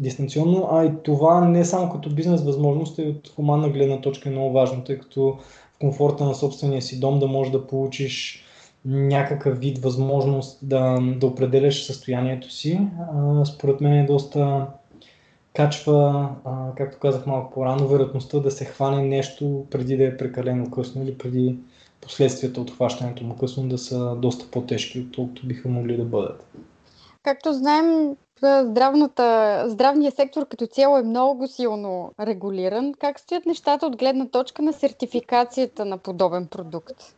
дистанционно, 0.00 0.68
а 0.70 0.84
и 0.84 0.90
това 1.04 1.40
не 1.40 1.64
само 1.64 1.92
като 1.92 2.10
бизнес 2.10 2.42
възможност, 2.42 2.98
и 2.98 3.02
от 3.02 3.32
хуманна 3.36 3.68
гледна 3.68 4.00
точка 4.00 4.28
е 4.28 4.32
много 4.32 4.52
важно, 4.52 4.84
тъй 4.84 4.98
като 4.98 5.38
в 5.74 5.78
комфорта 5.78 6.24
на 6.24 6.34
собствения 6.34 6.82
си 6.82 7.00
дом 7.00 7.18
да 7.18 7.26
можеш 7.26 7.52
да 7.52 7.66
получиш 7.66 8.44
някакъв 8.84 9.58
вид 9.58 9.78
възможност 9.78 10.58
да, 10.62 10.98
да 11.16 11.26
определяш 11.26 11.84
състоянието 11.84 12.52
си, 12.52 12.80
а, 13.14 13.44
според 13.44 13.80
мен 13.80 13.92
е 13.92 14.06
доста 14.06 14.66
качва, 15.54 16.28
а, 16.44 16.74
както 16.76 16.98
казах 16.98 17.26
малко 17.26 17.54
по-рано, 17.54 17.88
вероятността 17.88 18.40
да 18.40 18.50
се 18.50 18.64
хване 18.64 19.02
нещо 19.02 19.66
преди 19.70 19.96
да 19.96 20.04
е 20.04 20.16
прекалено 20.16 20.70
късно 20.70 21.02
или 21.02 21.18
преди 21.18 21.56
последствията 22.00 22.60
от 22.60 22.70
хващането 22.70 23.24
му 23.24 23.36
късно 23.36 23.68
да 23.68 23.78
са 23.78 24.16
доста 24.16 24.50
по-тежки, 24.50 25.00
отколкото 25.00 25.46
биха 25.46 25.68
могли 25.68 25.96
да 25.96 26.04
бъдат. 26.04 26.46
Както 27.22 27.52
знаем, 27.52 28.16
здравната, 28.42 29.64
здравният 29.66 30.16
сектор 30.16 30.48
като 30.48 30.66
цяло 30.66 30.98
е 30.98 31.02
много 31.02 31.48
силно 31.48 32.12
регулиран. 32.20 32.94
Как 32.98 33.20
стоят 33.20 33.46
нещата 33.46 33.86
от 33.86 33.96
гледна 33.96 34.28
точка 34.28 34.62
на 34.62 34.72
сертификацията 34.72 35.84
на 35.84 35.98
подобен 35.98 36.46
продукт? 36.46 37.14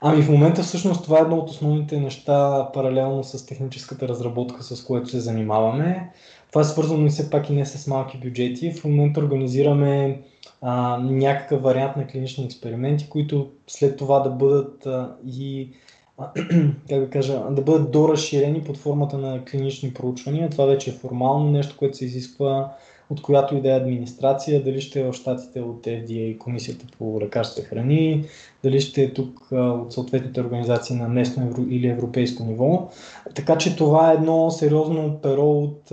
Ами 0.00 0.22
в 0.22 0.28
момента 0.28 0.62
всъщност 0.62 1.04
това 1.04 1.18
е 1.18 1.22
едно 1.22 1.36
от 1.36 1.50
основните 1.50 2.00
неща 2.00 2.68
паралелно 2.74 3.24
с 3.24 3.46
техническата 3.46 4.08
разработка, 4.08 4.62
с 4.62 4.84
което 4.84 5.08
се 5.08 5.20
занимаваме. 5.20 6.12
Това 6.48 6.60
е 6.60 6.64
свързано 6.64 7.06
и 7.06 7.10
все 7.10 7.30
пак 7.30 7.50
и 7.50 7.52
не 7.52 7.66
с 7.66 7.86
малки 7.86 8.18
бюджети. 8.18 8.72
В 8.72 8.84
момента 8.84 9.20
организираме 9.20 10.22
а, 10.62 10.98
някакъв 10.98 11.62
вариант 11.62 11.96
на 11.96 12.06
клинични 12.06 12.44
експерименти, 12.44 13.08
които 13.08 13.50
след 13.66 13.96
това 13.96 14.20
да 14.20 14.30
бъдат 14.30 14.86
а, 14.86 15.16
и 15.26 15.70
как 16.88 17.00
да 17.00 17.10
кажа, 17.10 17.42
да 17.50 17.62
бъдат 17.62 17.90
доразширени 17.90 18.64
под 18.64 18.76
формата 18.76 19.18
на 19.18 19.44
клинични 19.44 19.94
проучвания. 19.94 20.50
Това 20.50 20.64
вече 20.64 20.90
е 20.90 20.92
формално 20.92 21.50
нещо, 21.50 21.76
което 21.78 21.96
се 21.96 22.04
изисква 22.04 22.74
от 23.10 23.22
която 23.22 23.56
и 23.56 23.60
да 23.60 23.72
е 23.72 23.76
администрация, 23.76 24.64
дали 24.64 24.80
ще 24.80 25.00
е 25.00 25.04
в 25.04 25.12
щатите 25.12 25.60
от 25.60 25.84
FDA, 25.84 26.38
Комисията 26.38 26.86
по 26.98 27.20
лекарства 27.20 27.62
и 27.62 27.64
храни, 27.64 28.24
дали 28.62 28.80
ще 28.80 29.02
е 29.02 29.12
тук 29.12 29.48
от 29.52 29.92
съответните 29.92 30.40
организации 30.40 30.96
на 30.96 31.08
местно 31.08 31.66
или 31.70 31.88
европейско 31.88 32.44
ниво. 32.44 32.88
Така 33.34 33.58
че 33.58 33.76
това 33.76 34.10
е 34.10 34.14
едно 34.14 34.50
сериозно 34.50 35.18
перо 35.22 35.50
от 35.50 35.92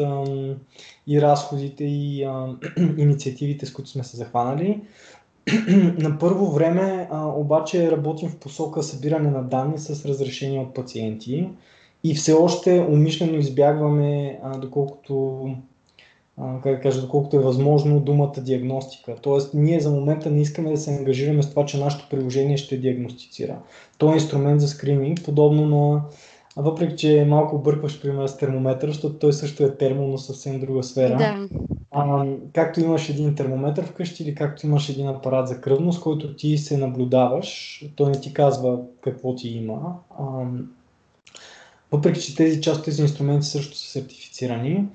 и 1.08 1.22
разходите 1.22 1.84
и 1.84 2.28
инициативите, 2.98 3.66
с 3.66 3.74
които 3.74 3.90
сме 3.90 4.04
се 4.04 4.18
захванали. 4.18 4.82
На 5.98 6.18
първо 6.20 6.52
време 6.52 7.08
а, 7.12 7.28
обаче 7.28 7.92
работим 7.92 8.30
в 8.30 8.38
посока 8.38 8.84
събиране 8.84 9.30
на 9.30 9.44
данни 9.44 9.78
с 9.78 10.06
разрешения 10.06 10.62
от 10.62 10.74
пациенти 10.74 11.50
и 12.04 12.16
все 12.16 12.34
още 12.34 12.88
умишлено 12.90 13.38
избягваме, 13.38 14.40
а, 14.44 14.58
доколкото 14.58 15.46
как 16.64 16.76
да 16.76 16.80
кажа, 16.80 17.02
доколкото 17.02 17.38
е 17.38 17.44
възможно 17.44 18.00
думата 18.00 18.34
диагностика. 18.38 19.16
Тоест, 19.22 19.54
ние 19.54 19.80
за 19.80 19.92
момента 19.92 20.32
не 20.32 20.42
искаме 20.42 20.72
да 20.72 20.78
се 20.78 20.92
ангажираме 20.98 21.44
с 21.44 21.50
това, 21.50 21.66
че 21.66 21.80
нашето 21.80 22.08
приложение 22.10 22.58
ще 22.58 22.78
диагностицира. 22.78 23.58
То 23.98 24.12
е 24.12 24.14
инструмент 24.14 24.62
за 24.62 24.68
скрининг, 24.68 25.24
подобно 25.26 25.66
на 25.66 26.02
въпреки, 26.56 26.96
че 26.96 27.26
малко 27.28 27.56
объркваш, 27.56 28.02
пример, 28.02 28.28
с 28.28 28.38
термометър, 28.38 28.88
защото 28.88 29.20
той 29.20 29.34
също 29.34 29.64
е 29.64 29.78
термо, 29.78 30.08
но 30.08 30.18
съвсем 30.18 30.60
друга 30.60 30.84
сфера. 30.84 31.18
Да. 31.18 31.48
А, 31.92 32.26
както 32.54 32.80
имаш 32.80 33.10
един 33.10 33.36
термометър 33.36 33.86
вкъщи 33.86 34.24
или 34.24 34.36
както 34.36 34.66
имаш 34.66 34.90
един 34.90 35.08
апарат 35.08 35.48
за 35.48 35.62
кръвност, 35.62 36.02
който 36.02 36.36
ти 36.36 36.58
се 36.58 36.78
наблюдаваш, 36.78 37.84
той 37.96 38.12
не 38.12 38.22
ти 38.22 38.34
казва 38.34 38.80
какво 39.02 39.36
ти 39.36 39.50
има. 39.50 39.96
А, 40.20 40.46
въпреки, 41.92 42.22
че 42.22 42.36
тези 42.36 42.62
част 42.62 42.80
от 42.80 42.86
тези 42.86 43.02
инструменти 43.02 43.48
също 43.48 43.78
са 43.78 43.92
сертифицирани, 43.92 44.88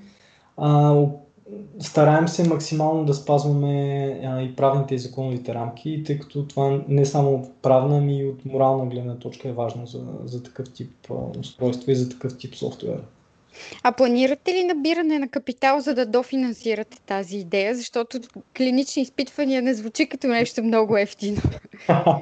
а, 0.57 1.03
стараем 1.79 2.27
се 2.27 2.49
максимално 2.49 3.05
да 3.05 3.13
спазваме 3.13 4.05
а, 4.23 4.41
и 4.41 4.55
правните 4.55 4.95
и 4.95 4.99
законовите 4.99 5.53
рамки, 5.53 6.03
тъй 6.05 6.19
като 6.19 6.47
това 6.47 6.83
не 6.87 7.05
само 7.05 7.35
от 7.35 7.61
правна, 7.61 7.97
ами 7.97 8.19
и 8.19 8.25
от 8.25 8.45
морална 8.45 8.85
гледна 8.85 9.19
точка 9.19 9.49
е 9.49 9.53
важно 9.53 9.85
за, 9.85 10.05
за 10.25 10.43
такъв 10.43 10.73
тип 10.73 11.11
устройства 11.39 11.91
и 11.91 11.95
за 11.95 12.09
такъв 12.09 12.37
тип 12.37 12.55
софтуер. 12.55 13.01
А 13.83 13.91
планирате 13.91 14.53
ли 14.53 14.63
набиране 14.63 15.19
на 15.19 15.27
капитал, 15.27 15.79
за 15.79 15.93
да 15.93 16.05
дофинансирате 16.05 16.97
тази 17.05 17.37
идея? 17.37 17.75
Защото 17.75 18.19
клинични 18.57 19.01
изпитвания 19.01 19.61
не 19.61 19.73
звучи 19.73 20.09
като 20.09 20.27
нещо 20.27 20.63
много 20.63 20.97
ефтино. 20.97 21.41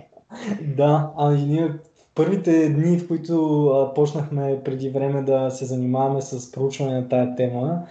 да, 0.62 1.12
а 1.18 1.34
и 1.34 1.46
ние 1.46 1.72
първите 2.16 2.70
дни, 2.70 2.98
в 2.98 3.08
които 3.08 3.66
а, 3.68 3.94
почнахме 3.94 4.62
преди 4.66 4.90
време 4.90 5.22
да 5.22 5.50
се 5.52 5.66
занимаваме 5.66 6.22
с 6.22 6.52
проучване 6.52 6.92
на 6.92 7.10
тая 7.10 7.36
тема, 7.36 7.82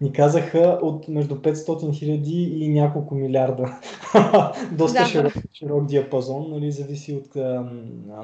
ни 0.00 0.12
казаха 0.12 0.78
от 0.82 1.08
между 1.08 1.34
500 1.34 1.98
хиляди 1.98 2.42
и 2.42 2.68
няколко 2.68 3.14
милиарда. 3.14 3.78
Доста 4.72 5.02
да. 5.02 5.06
широк, 5.06 5.32
широк 5.52 5.86
диапазон, 5.86 6.50
нали, 6.50 6.72
зависи 6.72 7.12
от 7.14 7.36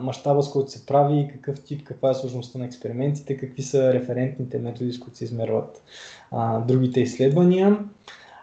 мащаба 0.01 0.43
с 0.43 0.51
който 0.51 0.71
се 0.71 0.87
прави 0.87 1.31
какъв 1.33 1.61
тип, 1.61 1.85
каква 1.85 2.11
е 2.11 2.15
сложността 2.15 2.59
на 2.59 2.65
експериментите, 2.65 3.37
какви 3.37 3.63
са 3.63 3.93
референтните 3.93 4.59
методи, 4.59 4.93
с 4.93 5.01
които 5.01 5.19
се 5.19 5.25
измерват 5.25 5.83
а, 6.31 6.61
другите 6.61 7.01
изследвания. 7.01 7.79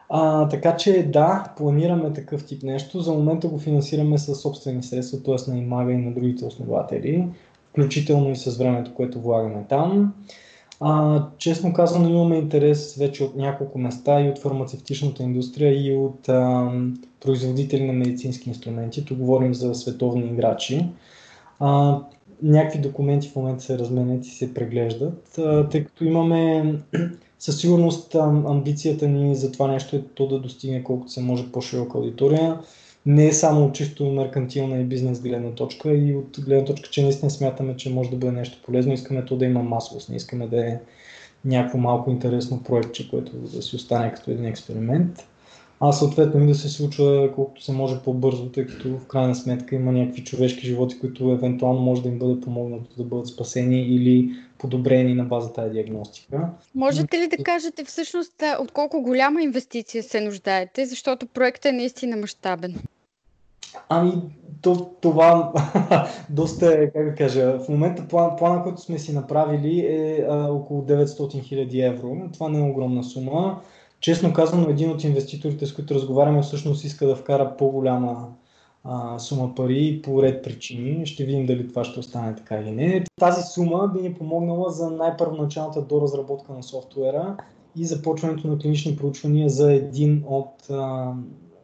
А, 0.10 0.50
така 0.50 0.78
че 0.78 1.04
да, 1.04 1.54
планираме 1.58 2.14
такъв 2.14 2.46
тип 2.46 2.64
нещо. 2.64 3.00
За 3.00 3.14
момента 3.14 3.48
го 3.48 3.60
финансираме 3.60 4.18
с 4.18 4.36
собствени 4.36 4.84
средства, 4.84 5.24
т.е. 5.24 5.52
на 5.52 5.58
Имага 5.58 5.92
и 5.92 5.98
на 5.98 6.14
другите 6.14 6.46
основатели, 6.46 7.28
включително 7.70 8.32
и 8.32 8.36
с 8.36 8.58
времето, 8.58 8.94
което 8.94 9.22
влагаме 9.22 9.66
там. 9.70 10.14
А, 10.80 11.24
честно 11.38 11.74
казано, 11.74 12.10
имаме 12.10 12.38
интерес 12.38 12.96
вече 12.96 13.24
от 13.24 13.36
няколко 13.36 13.80
места 13.80 14.22
и 14.22 14.30
от 14.30 14.40
фармацевтичната 14.40 15.24
индустрия 15.24 15.86
и 15.86 15.98
от 15.98 16.30
а, 16.30 16.72
производители 17.22 17.84
на 17.84 17.94
медицински 17.94 18.50
инструменти. 18.50 19.06
Тук 19.06 19.18
говорим 19.18 19.54
за 19.54 19.76
световни 19.76 20.26
играчи. 20.26 20.86
А, 21.60 22.00
някакви 22.44 22.80
документи 22.80 23.30
в 23.30 23.36
момента 23.36 23.64
се 23.64 23.78
разменят 23.80 24.26
и 24.26 24.30
се 24.30 24.54
преглеждат, 24.54 25.38
а, 25.38 25.70
тъй 25.70 25.84
като 25.84 26.04
имаме 26.04 26.74
със 27.40 27.60
сигурност 27.60 28.16
амбицията 28.16 29.08
ни 29.08 29.36
за 29.36 29.52
това 29.52 29.68
нещо 29.68 29.96
е 29.96 30.04
то 30.14 30.28
да 30.28 30.40
достигне 30.40 30.84
колкото 30.84 31.12
се 31.12 31.22
може 31.22 31.52
по-широка 31.52 31.98
аудитория 31.98 32.60
не 33.06 33.28
е 33.28 33.34
само 33.34 33.72
чисто 33.72 34.06
меркантилна 34.06 34.78
и 34.78 34.84
бизнес 34.84 35.22
гледна 35.22 35.52
точка 35.52 35.94
и 35.94 36.16
от 36.16 36.40
гледна 36.46 36.66
точка, 36.66 36.90
че 36.90 37.04
наистина 37.04 37.32
смятаме, 37.32 37.76
че 37.78 37.94
може 37.94 38.10
да 38.10 38.16
бъде 38.16 38.32
нещо 38.32 38.62
полезно. 38.66 38.94
Искаме 38.94 39.26
то 39.26 39.36
да 39.36 39.46
има 39.46 39.64
масовост, 39.64 40.10
не 40.10 40.16
искаме 40.16 40.48
да 40.48 40.68
е 40.68 40.80
някакво 41.46 41.78
малко 41.78 42.12
интересно 42.12 42.64
проектче, 42.64 43.10
което 43.10 43.32
да 43.38 43.62
си 43.62 43.76
остане 43.76 44.14
като 44.14 44.32
един 44.32 44.46
експеримент. 44.46 45.28
А 45.80 45.92
съответно 45.92 46.44
и 46.44 46.48
да 46.48 46.56
се 46.56 46.70
случва 46.70 47.32
колкото 47.36 47.64
се 47.64 47.72
може 47.72 48.00
по-бързо, 48.00 48.50
тъй 48.50 48.66
като 48.66 48.98
в 48.98 49.08
крайна 49.08 49.36
сметка 49.36 49.76
има 49.76 49.92
някакви 49.92 50.24
човешки 50.24 50.68
животи, 50.68 51.00
които 51.00 51.32
евентуално 51.32 51.82
може 51.82 52.04
да 52.04 52.10
им 52.10 52.20
бъде 52.20 52.42
помогнато 52.42 52.96
да 52.98 53.04
бъдат 53.04 53.28
спасени 53.28 53.82
или 53.82 54.30
подобрени 54.58 55.14
на 55.14 55.24
база 55.24 55.54
тази 55.54 55.74
диагностика. 55.74 56.50
Можете 56.76 57.18
ли 57.18 57.28
да 57.28 57.44
кажете 57.44 57.84
всъщност 57.84 58.44
от 58.60 58.72
колко 58.72 59.02
голяма 59.02 59.42
инвестиция 59.42 60.04
се 60.04 60.22
нуждаете, 60.22 60.86
защото 60.86 61.28
проектът 61.28 61.66
е 61.66 61.72
наистина 61.72 62.18
мащабен? 62.18 62.76
Ами, 63.90 64.22
то, 64.62 64.90
това 65.02 65.54
доста 66.30 66.74
е, 66.74 66.92
как 66.92 67.06
да 67.06 67.16
кажа, 67.16 67.60
в 67.60 67.70
момента 67.70 68.08
план, 68.08 68.36
плана, 68.38 68.64
който 68.64 68.82
сме 68.82 69.00
си 69.00 69.14
направили 69.14 69.80
е 69.80 70.26
а, 70.30 70.52
около 70.52 70.82
900 70.82 71.06
000 71.06 71.88
евро. 71.88 72.18
Това 72.34 72.50
не 72.50 72.60
е 72.60 72.72
огромна 72.72 73.04
сума. 73.04 73.62
Честно 74.00 74.34
казано, 74.34 74.70
един 74.70 74.92
от 74.92 75.04
инвеститорите, 75.04 75.66
с 75.66 75.74
които 75.74 75.96
разговаряме, 75.96 76.42
всъщност 76.42 76.84
иска 76.84 77.08
да 77.08 77.16
вкара 77.16 77.58
по-голяма 77.58 78.28
а, 78.84 79.20
сума 79.20 79.56
пари 79.56 80.02
по 80.04 80.24
ред 80.24 80.44
причини. 80.44 81.06
Ще 81.06 81.24
видим 81.24 81.46
дали 81.46 81.68
това 81.68 81.84
ще 81.84 82.00
остане 82.00 82.36
така 82.36 82.56
или 82.56 82.72
не. 82.72 83.04
Тази 83.20 83.42
сума 83.42 83.92
би 83.96 84.02
ни 84.02 84.14
помогнала 84.14 84.70
за 84.72 84.90
най-първоначалната 84.90 85.82
доразработка 85.82 86.54
на 86.54 86.64
софтуера 86.64 87.38
и 87.76 87.86
започването 87.86 88.48
на 88.48 88.58
клинични 88.58 88.96
проучвания 88.96 89.50
за 89.50 89.74
един 89.74 90.24
от 90.28 90.70
а, 90.70 91.14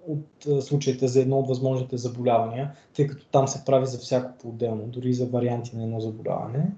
от 0.10 0.63
случаите 0.63 1.08
за 1.08 1.22
едно 1.22 1.39
от 1.39 1.48
възможните 1.48 1.98
заболявания, 1.98 2.72
тъй 2.95 3.08
като 3.08 3.26
там 3.26 3.48
се 3.48 3.65
прави 3.65 3.86
за 3.86 3.98
всяко 3.98 4.32
по-отделно, 4.41 4.84
дори 4.88 5.13
за 5.13 5.26
варианти 5.26 5.76
на 5.76 5.84
едно 5.84 6.00
заболяване. 6.00 6.72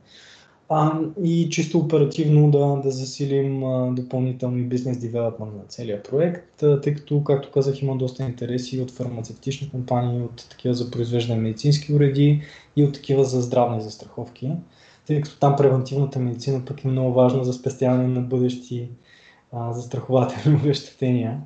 А, 0.73 0.99
и 1.23 1.49
чисто 1.49 1.79
оперативно 1.79 2.51
да, 2.51 2.81
да 2.83 2.91
засилим 2.91 3.63
а, 3.63 3.91
допълнително 3.91 4.57
и 4.57 4.63
бизнес 4.63 4.97
девелопмент 4.97 5.53
на 5.53 5.63
целия 5.67 6.03
проект, 6.03 6.63
тъй 6.81 6.93
като, 6.93 7.23
както 7.23 7.51
казах, 7.51 7.81
има 7.81 7.97
доста 7.97 8.23
интереси 8.23 8.79
от 8.79 8.91
фармацевтични 8.91 9.69
компании, 9.69 10.21
от 10.21 10.47
такива 10.49 10.73
за 10.73 10.91
произвеждане 10.91 11.35
на 11.35 11.41
медицински 11.41 11.93
уреди 11.93 12.41
и 12.75 12.83
от 12.83 12.93
такива 12.93 13.23
за 13.23 13.41
здравни 13.41 13.81
застраховки, 13.81 14.51
тъй 15.07 15.21
като 15.21 15.39
там 15.39 15.55
превентивната 15.55 16.19
медицина 16.19 16.65
пък 16.65 16.85
е 16.85 16.87
много 16.87 17.13
важна 17.13 17.43
за 17.43 17.53
спестяване 17.53 18.07
на 18.07 18.21
бъдещи 18.21 18.89
застрахователни 19.71 20.57
обещатения. 20.63 21.41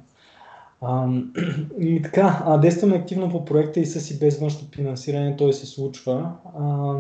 А, 0.82 1.08
и 1.80 2.02
така, 2.02 2.44
а, 2.46 2.58
действаме 2.58 2.96
активно 2.96 3.30
по 3.30 3.46
проекта 3.46 3.80
и 3.80 3.86
с 3.86 4.12
и 4.12 4.20
без 4.20 4.40
външно 4.40 4.68
финансиране 4.76 5.38
той 5.38 5.54
се 5.54 5.66
случва. 5.66 6.32
А, 6.60 6.96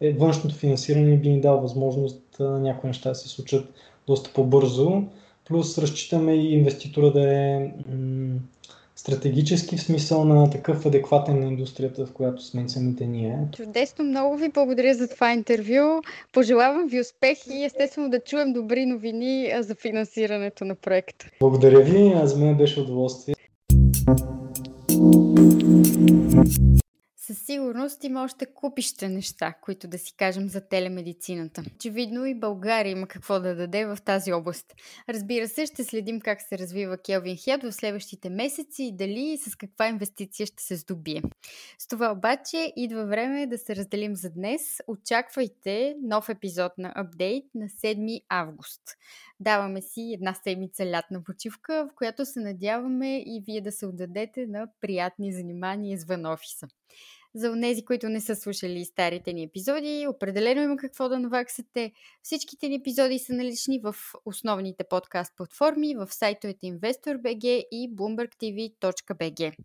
е, 0.00 0.12
външното 0.12 0.54
финансиране 0.54 1.16
би 1.16 1.28
ни 1.28 1.40
дало 1.40 1.60
възможност 1.60 2.22
а, 2.40 2.44
някои 2.44 2.88
неща 2.88 3.08
да 3.08 3.14
се 3.14 3.28
случат 3.28 3.74
доста 4.06 4.30
по-бързо. 4.34 5.02
Плюс 5.44 5.78
разчитаме 5.78 6.32
и 6.32 6.54
инвеститора 6.54 7.12
да 7.12 7.34
е 7.34 7.72
м- 7.92 8.38
стратегически 8.96 9.76
в 9.76 9.80
смисъл 9.80 10.24
на 10.24 10.50
такъв 10.50 10.86
адекватен 10.86 11.40
на 11.40 11.46
индустрията, 11.46 12.06
в 12.06 12.12
която 12.12 12.42
сме 12.42 12.68
самите 12.68 13.06
ние. 13.06 13.38
Чудесно, 13.56 14.04
много 14.04 14.36
ви 14.36 14.48
благодаря 14.48 14.94
за 14.94 15.08
това 15.08 15.32
интервю. 15.32 16.02
Пожелавам 16.32 16.88
ви 16.88 17.00
успех 17.00 17.38
и 17.50 17.64
естествено 17.64 18.10
да 18.10 18.20
чуем 18.20 18.52
добри 18.52 18.86
новини 18.86 19.52
за 19.60 19.74
финансирането 19.74 20.64
на 20.64 20.74
проекта. 20.74 21.26
Благодаря 21.40 21.80
ви, 21.80 22.12
за 22.24 22.38
мен 22.38 22.56
беше 22.56 22.80
удоволствие. 22.80 23.34
Със 27.26 27.38
сигурност 27.38 28.04
има 28.04 28.24
още 28.24 28.46
купища 28.46 29.08
неща, 29.08 29.52
които 29.52 29.88
да 29.88 29.98
си 29.98 30.14
кажем 30.16 30.48
за 30.48 30.60
телемедицината. 30.60 31.62
Очевидно 31.74 32.26
и 32.26 32.34
България 32.34 32.90
има 32.90 33.06
какво 33.06 33.40
да 33.40 33.54
даде 33.54 33.86
в 33.86 33.98
тази 34.04 34.32
област. 34.32 34.74
Разбира 35.08 35.48
се, 35.48 35.66
ще 35.66 35.84
следим 35.84 36.20
как 36.20 36.42
се 36.42 36.58
развива 36.58 36.98
Келвин 36.98 37.36
Хед 37.36 37.62
в 37.62 37.72
следващите 37.72 38.30
месеци 38.30 38.82
и 38.82 38.96
дали 38.96 39.20
и 39.20 39.38
с 39.38 39.56
каква 39.56 39.88
инвестиция 39.88 40.46
ще 40.46 40.62
се 40.62 40.76
здобие. 40.76 41.22
С 41.78 41.88
това 41.88 42.12
обаче 42.12 42.72
идва 42.76 43.06
време 43.06 43.46
да 43.46 43.58
се 43.58 43.76
разделим 43.76 44.16
за 44.16 44.30
днес. 44.30 44.78
Очаквайте 44.88 45.94
нов 46.02 46.28
епизод 46.28 46.72
на 46.78 46.92
апдейт 46.96 47.44
на 47.54 47.66
7 47.66 48.22
август. 48.28 48.82
Даваме 49.40 49.82
си 49.82 50.12
една 50.14 50.34
седмица 50.34 50.86
лятна 50.90 51.24
почивка, 51.24 51.88
в 51.90 51.94
която 51.94 52.26
се 52.26 52.40
надяваме 52.40 53.18
и 53.18 53.42
вие 53.46 53.60
да 53.60 53.72
се 53.72 53.86
отдадете 53.86 54.46
на 54.46 54.68
приятни 54.80 55.32
занимания 55.32 55.94
извън 55.94 56.26
офиса. 56.26 56.66
За 57.36 57.60
тези, 57.60 57.84
които 57.84 58.08
не 58.08 58.20
са 58.20 58.36
слушали 58.36 58.84
старите 58.84 59.32
ни 59.32 59.42
епизоди, 59.42 60.06
определено 60.10 60.62
има 60.62 60.76
какво 60.76 61.08
да 61.08 61.18
наваксате. 61.18 61.92
Всичките 62.22 62.68
ни 62.68 62.74
епизоди 62.74 63.18
са 63.18 63.32
налични 63.32 63.80
в 63.80 63.94
основните 64.24 64.84
подкаст 64.84 65.36
платформи, 65.36 65.94
в 65.94 66.08
сайтовете 66.10 66.66
InvestorBG 66.66 67.64
и 67.70 67.96
bloombergtv.bg. 67.96 69.56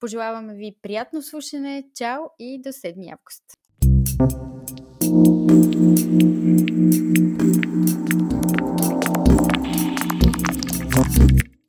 Пожелаваме 0.00 0.54
ви 0.54 0.76
приятно 0.82 1.22
слушане, 1.22 1.84
чао 1.94 2.22
и 2.38 2.60
до 2.62 2.68
7 2.68 3.12
август! 3.12 3.44